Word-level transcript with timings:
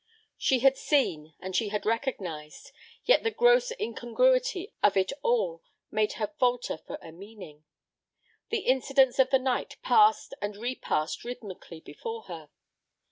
She 0.39 0.61
had 0.61 0.77
seen 0.77 1.35
and 1.39 1.55
she 1.55 1.69
had 1.69 1.85
recognized, 1.85 2.71
yet 3.05 3.21
the 3.21 3.29
gross 3.29 3.71
incongruity 3.79 4.73
of 4.81 4.97
it 4.97 5.13
all 5.21 5.61
made 5.91 6.13
her 6.13 6.33
falter 6.39 6.79
for 6.79 6.97
a 7.03 7.11
meaning. 7.11 7.65
The 8.49 8.61
incidents 8.61 9.19
of 9.19 9.29
the 9.29 9.37
night 9.37 9.75
passed 9.83 10.33
and 10.41 10.57
repassed 10.57 11.23
rhythmically 11.23 11.81
before 11.81 12.23
her. 12.23 12.49